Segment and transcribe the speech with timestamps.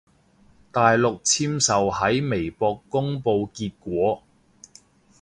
[0.71, 4.23] 大陸簽售喺微博公佈結果